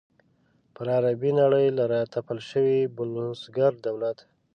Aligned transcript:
پر 0.75 0.87
عربي 0.97 1.31
نړۍ 1.41 1.67
له 1.77 1.83
را 1.91 2.01
تپل 2.13 2.37
شوي 2.49 2.79
بلوسګر 2.95 3.71
دولت. 3.85 4.17